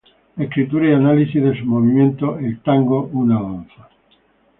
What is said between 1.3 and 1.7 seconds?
de sus